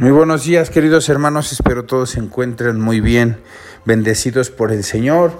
[0.00, 3.36] Muy buenos días queridos hermanos, espero todos se encuentren muy bien,
[3.84, 5.30] bendecidos por el Señor.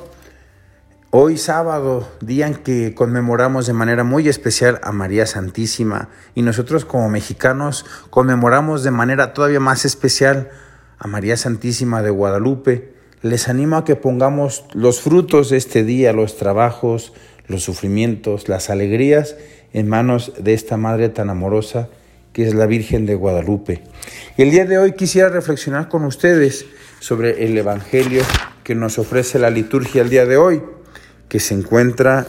[1.09, 6.85] Hoy sábado, día en que conmemoramos de manera muy especial a María Santísima y nosotros
[6.85, 10.51] como mexicanos conmemoramos de manera todavía más especial
[10.99, 12.93] a María Santísima de Guadalupe.
[13.23, 17.15] Les animo a que pongamos los frutos de este día, los trabajos,
[17.47, 19.37] los sufrimientos, las alegrías
[19.73, 21.89] en manos de esta Madre tan amorosa
[22.33, 23.83] que es la Virgen de Guadalupe.
[24.37, 26.67] Y el día de hoy quisiera reflexionar con ustedes
[27.01, 28.23] sobre el Evangelio
[28.65, 30.63] que nos ofrece la liturgia el día de hoy,
[31.29, 32.27] que se encuentra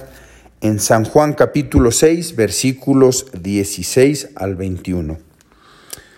[0.62, 5.18] en San Juan capítulo 6, versículos 16 al 21.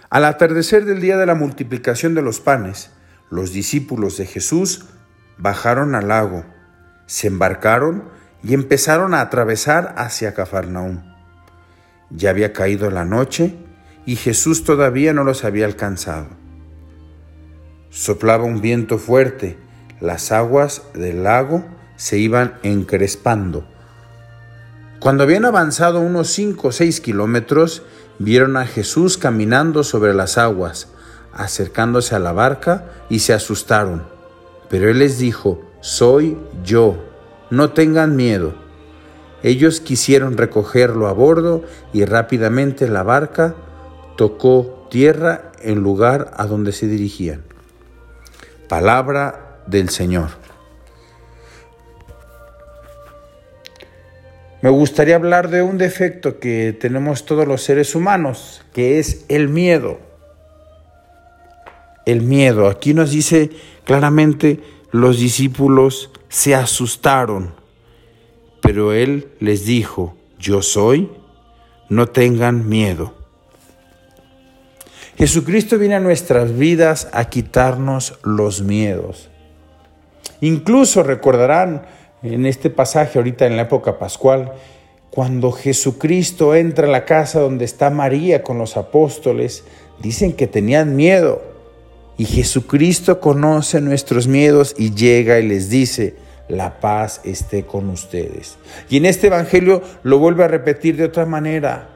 [0.10, 2.92] Al atardecer del día de la multiplicación de los panes,
[3.30, 4.86] los discípulos de Jesús
[5.38, 6.46] bajaron al lago,
[7.08, 8.04] se embarcaron
[8.44, 11.02] y empezaron a atravesar hacia Cafarnaúm.
[12.12, 13.56] Ya había caído la noche
[14.06, 16.28] y Jesús todavía no los había alcanzado.
[17.90, 19.58] Soplaba un viento fuerte,
[20.02, 21.64] las aguas del lago
[21.96, 23.66] se iban encrespando.
[25.00, 27.84] Cuando habían avanzado unos cinco o seis kilómetros,
[28.20, 30.88] vieron a Jesús caminando sobre las aguas,
[31.34, 34.04] acercándose a la barca y se asustaron.
[34.70, 37.04] Pero él les dijo, soy yo,
[37.50, 38.56] no tengan miedo.
[39.44, 43.56] Ellos quisieron recogerlo a bordo y rápidamente la barca
[44.16, 47.44] tocó tierra en lugar a donde se dirigían.
[48.68, 50.30] Palabra del Señor.
[54.62, 59.50] Me gustaría hablar de un defecto que tenemos todos los seres humanos, que es el
[59.50, 60.00] miedo.
[62.06, 62.70] El miedo.
[62.70, 63.50] Aquí nos dice
[63.84, 67.54] claramente, los discípulos se asustaron,
[68.62, 71.10] pero Él les dijo, yo soy,
[71.90, 73.23] no tengan miedo.
[75.18, 79.30] Jesucristo viene a nuestras vidas a quitarnos los miedos.
[80.42, 81.84] Incluso recordarán
[82.24, 84.54] en este pasaje ahorita en la época pascual,
[85.12, 89.64] cuando Jesucristo entra a la casa donde está María con los apóstoles,
[90.00, 91.44] dicen que tenían miedo.
[92.18, 96.16] Y Jesucristo conoce nuestros miedos y llega y les dice,
[96.48, 98.58] la paz esté con ustedes.
[98.90, 101.93] Y en este Evangelio lo vuelve a repetir de otra manera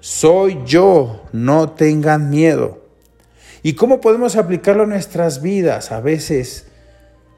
[0.00, 2.84] soy yo, no tengan miedo.
[3.62, 5.90] ¿Y cómo podemos aplicarlo en nuestras vidas?
[5.90, 6.66] A veces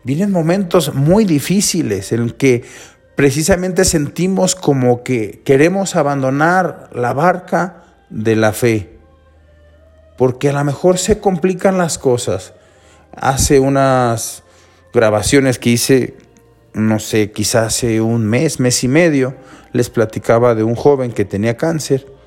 [0.05, 2.65] vienen momentos muy difíciles en que
[3.17, 8.99] precisamente sentimos como que queremos abandonar la barca de la fe,
[10.19, 12.53] porque a lo mejor se complican las cosas.
[13.13, 14.43] Hace unas
[14.93, 16.17] grabaciones que hice,
[16.75, 19.35] no sé, quizás hace un mes, mes y medio,
[19.73, 22.20] les platicaba de un joven que tenía cáncer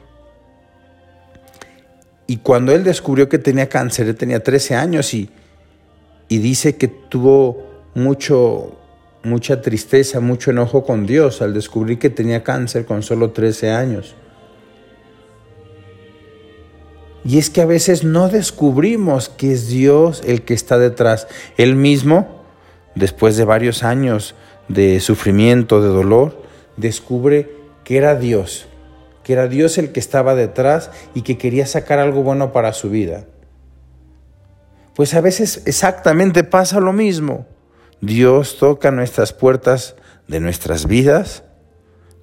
[2.28, 5.30] y cuando él descubrió que tenía cáncer, él tenía 13 años y,
[6.30, 8.78] y dice que tuvo mucho,
[9.24, 14.16] mucha tristeza, mucho enojo con Dios al descubrir que tenía cáncer con solo 13 años.
[17.26, 21.28] Y es que a veces no descubrimos que es Dios el que está detrás.
[21.58, 22.44] Él mismo,
[22.96, 24.36] después de varios años
[24.68, 26.42] de sufrimiento, de dolor,
[26.76, 27.50] descubre
[27.84, 28.68] que era Dios
[29.24, 32.90] que era Dios el que estaba detrás y que quería sacar algo bueno para su
[32.90, 33.26] vida.
[34.96, 37.48] Pues a veces exactamente pasa lo mismo.
[38.02, 39.96] Dios toca nuestras puertas
[40.28, 41.44] de nuestras vidas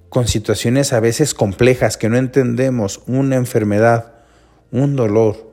[0.09, 4.13] con situaciones a veces complejas que no entendemos, una enfermedad,
[4.71, 5.51] un dolor,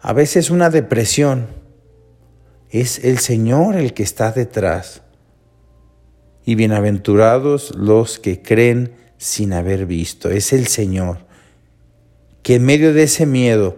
[0.00, 1.46] a veces una depresión.
[2.70, 5.02] Es el Señor el que está detrás.
[6.44, 10.30] Y bienaventurados los que creen sin haber visto.
[10.30, 11.18] Es el Señor
[12.42, 13.76] que en medio de ese miedo,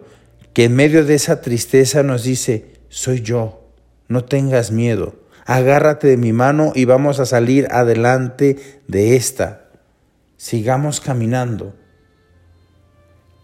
[0.52, 3.66] que en medio de esa tristeza nos dice, soy yo,
[4.06, 9.64] no tengas miedo, agárrate de mi mano y vamos a salir adelante de esta.
[10.36, 11.74] Sigamos caminando.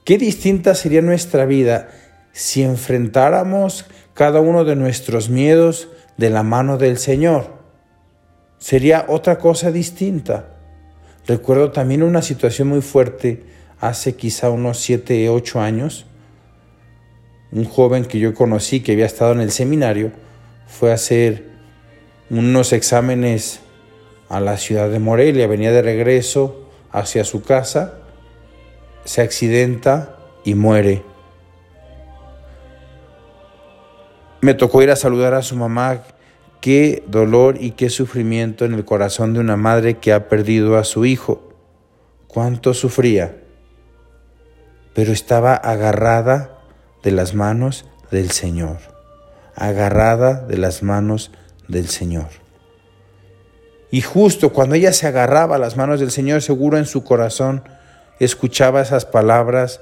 [0.05, 1.89] Qué distinta sería nuestra vida
[2.31, 7.59] si enfrentáramos cada uno de nuestros miedos de la mano del Señor.
[8.59, 10.58] Sería otra cosa distinta.
[11.29, 13.43] Recuerdo también una situación muy fuerte
[13.81, 16.07] hace quizá unos 7, 8 años.
[17.53, 20.11] Un joven que yo conocí que había estado en el seminario
[20.67, 21.51] fue a hacer
[22.31, 23.61] unos exámenes
[24.31, 27.99] a la ciudad de Morelia, venía de regreso hacia su casa,
[29.05, 31.03] se accidenta y muere.
[34.41, 36.05] Me tocó ir a saludar a su mamá
[36.61, 40.85] Qué dolor y qué sufrimiento en el corazón de una madre que ha perdido a
[40.85, 41.53] su hijo.
[42.27, 43.37] Cuánto sufría,
[44.95, 46.59] pero estaba agarrada
[47.03, 48.79] de las manos del Señor,
[49.55, 51.31] agarrada de las manos
[51.69, 52.29] del Señor.
[53.91, 57.63] Y justo cuando ella se agarraba a las manos del Señor, seguro en su corazón,
[58.21, 59.81] escuchaba esas palabras,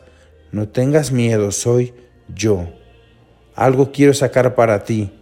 [0.52, 1.94] no tengas miedo, soy
[2.32, 2.68] yo.
[3.54, 5.15] Algo quiero sacar para ti.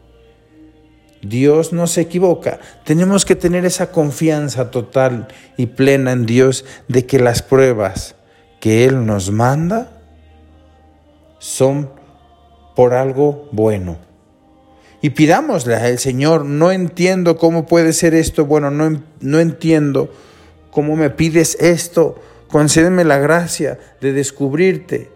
[1.25, 2.61] Dios no se equivoca.
[2.85, 8.15] Tenemos que tener esa confianza total y plena en Dios de que las pruebas
[8.61, 10.01] que Él nos manda
[11.39, 11.91] son
[12.75, 13.99] por algo bueno.
[15.03, 20.11] Y pidámosle al Señor, no entiendo cómo puede ser esto, bueno, no, no entiendo
[20.71, 25.14] cómo me pides esto, concédeme la gracia de descubrirte.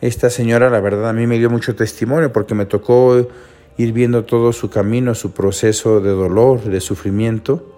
[0.00, 3.28] Esta señora, la verdad, a mí me dio mucho testimonio porque me tocó
[3.76, 7.74] ir viendo todo su camino, su proceso de dolor, de sufrimiento,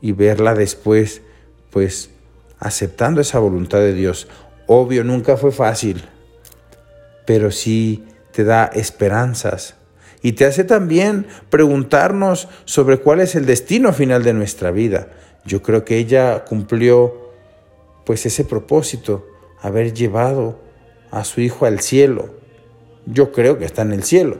[0.00, 1.22] y verla después,
[1.70, 2.10] pues,
[2.58, 4.28] aceptando esa voluntad de Dios.
[4.66, 6.04] Obvio, nunca fue fácil,
[7.26, 9.76] pero sí te da esperanzas
[10.24, 15.08] y te hace también preguntarnos sobre cuál es el destino final de nuestra vida.
[15.44, 17.30] Yo creo que ella cumplió
[18.06, 19.26] pues ese propósito,
[19.60, 20.63] haber llevado
[21.14, 22.28] a su hijo al cielo.
[23.06, 24.38] Yo creo que está en el cielo.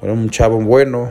[0.00, 1.10] Era un chavo bueno.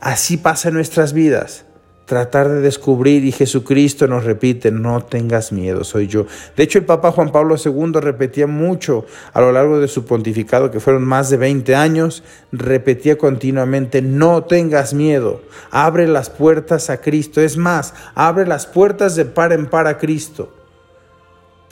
[0.00, 1.64] Así pasa en nuestras vidas
[2.04, 6.26] tratar de descubrir y Jesucristo nos repite, no tengas miedo, soy yo.
[6.56, 10.70] De hecho, el Papa Juan Pablo II repetía mucho a lo largo de su pontificado,
[10.70, 12.22] que fueron más de 20 años,
[12.52, 15.40] repetía continuamente, no tengas miedo,
[15.70, 17.40] abre las puertas a Cristo.
[17.40, 20.52] Es más, abre las puertas de par en par a Cristo,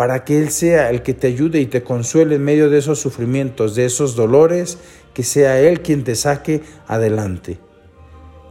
[0.02, 2.98] para que Él sea el que te ayude y te consuele en medio de esos
[2.98, 4.78] sufrimientos, de esos dolores,
[5.14, 7.60] que sea Él quien te saque adelante.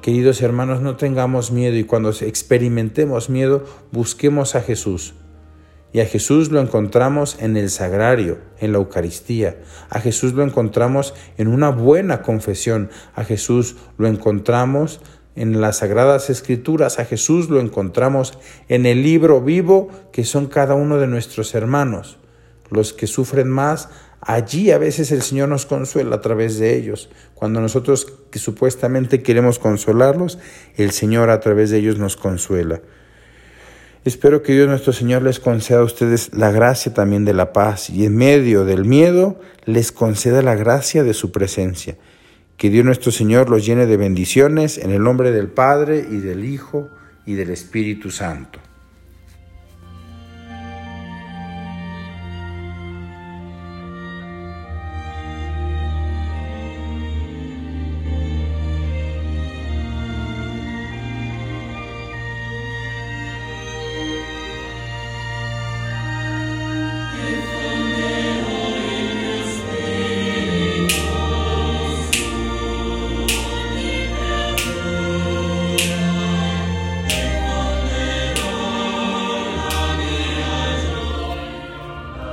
[0.01, 5.13] Queridos hermanos, no tengamos miedo y cuando experimentemos miedo, busquemos a Jesús.
[5.92, 9.57] Y a Jesús lo encontramos en el sagrario, en la Eucaristía.
[9.89, 12.89] A Jesús lo encontramos en una buena confesión.
[13.13, 15.01] A Jesús lo encontramos
[15.35, 16.99] en las sagradas escrituras.
[16.99, 18.37] A Jesús lo encontramos
[18.69, 22.17] en el libro vivo que son cada uno de nuestros hermanos.
[22.69, 23.89] Los que sufren más,
[24.21, 27.09] Allí a veces el Señor nos consuela a través de ellos.
[27.33, 30.37] Cuando nosotros que supuestamente queremos consolarlos,
[30.77, 32.81] el Señor a través de ellos nos consuela.
[34.05, 37.89] Espero que Dios nuestro Señor les conceda a ustedes la gracia también de la paz
[37.89, 41.97] y en medio del miedo les conceda la gracia de su presencia.
[42.61, 46.45] Que Dios nuestro Señor los llene de bendiciones en el nombre del Padre y del
[46.45, 46.91] Hijo
[47.25, 48.59] y del Espíritu Santo.